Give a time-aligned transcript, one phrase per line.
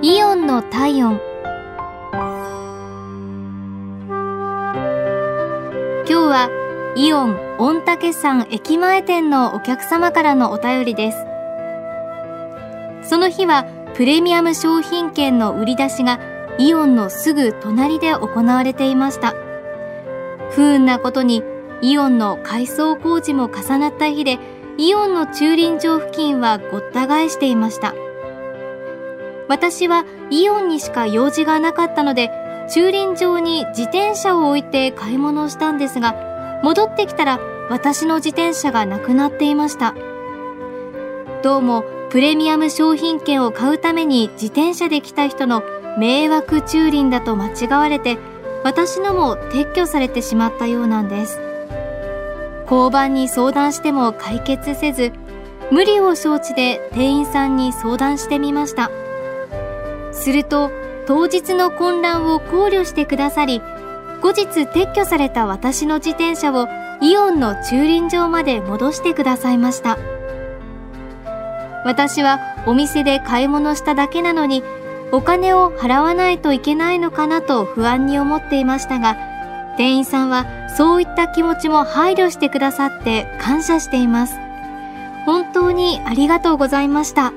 [0.00, 1.20] イオンの体温。
[6.06, 11.18] 今日はイオン御嶽山駅前店のお客様からのお便りです。
[13.10, 13.64] その日は
[13.94, 16.20] プレミアム商品券の売り出しが
[16.58, 19.34] イオンのすぐ隣で行われていました。
[20.52, 21.42] 不運なことに
[21.82, 24.38] イオンの改装工事も重なった日で
[24.76, 27.94] イオンの駐輪場付近はごった返していました。
[29.48, 32.30] 私はイオンにしか用事がなかったので
[32.70, 37.40] 駐輪場に自転車を置いて買い物をしたんですが戻ってきたら
[37.70, 39.94] 私の自転車がなくなっていました。
[41.42, 45.62] どうもプレミアム商品券を買うために自転車で来た人の
[45.98, 48.18] 迷惑駐輪だと間違われて
[48.64, 51.38] 私のも撤去されてしまったようなんです。
[52.70, 55.12] 交番に相談しても解決せず
[55.70, 58.90] 無理を承知で店員さんに相談してみました。
[60.18, 60.70] すると
[61.06, 63.62] 当日の混乱を考慮してくださり
[64.20, 66.66] 後日撤去された私の自転車を
[67.00, 69.96] イオンの駐輪場まで戻してくださいました
[71.84, 74.62] 私はお店で買い物しただけなのに
[75.12, 79.16] お金を払わないといけないのかなと不安に思っていましたが
[79.78, 84.34] 店員さんはそういった気持ちも配慮してくださって感謝しています
[85.24, 87.32] 本当にありがとうございました。